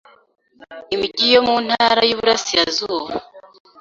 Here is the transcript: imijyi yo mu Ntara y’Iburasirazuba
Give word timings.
imijyi 0.93 1.27
yo 1.33 1.41
mu 1.47 1.55
Ntara 1.65 2.01
y’Iburasirazuba 2.07 3.11